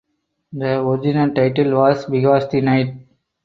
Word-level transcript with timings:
The 0.51 0.79
original 0.79 1.31
title 1.31 1.77
was 1.77 2.07
"Because 2.07 2.49
the 2.49 2.61
Night". 2.61 2.95